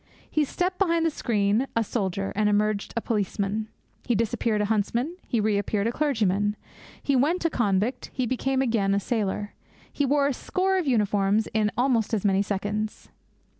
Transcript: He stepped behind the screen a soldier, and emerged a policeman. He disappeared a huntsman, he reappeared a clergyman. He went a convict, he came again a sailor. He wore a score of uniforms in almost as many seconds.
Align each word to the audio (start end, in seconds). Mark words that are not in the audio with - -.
He 0.31 0.45
stepped 0.45 0.79
behind 0.79 1.05
the 1.05 1.11
screen 1.11 1.67
a 1.75 1.83
soldier, 1.83 2.33
and 2.35 2.49
emerged 2.49 2.91
a 2.97 3.01
policeman. 3.01 3.67
He 4.03 4.15
disappeared 4.15 4.59
a 4.59 4.65
huntsman, 4.65 5.15
he 5.27 5.39
reappeared 5.39 5.85
a 5.85 5.91
clergyman. 5.91 6.55
He 7.03 7.15
went 7.15 7.45
a 7.45 7.51
convict, 7.51 8.09
he 8.11 8.25
came 8.35 8.63
again 8.63 8.95
a 8.95 8.99
sailor. 8.99 9.53
He 9.93 10.07
wore 10.07 10.25
a 10.25 10.33
score 10.33 10.79
of 10.79 10.87
uniforms 10.87 11.45
in 11.53 11.69
almost 11.77 12.15
as 12.15 12.25
many 12.25 12.41
seconds. 12.41 13.09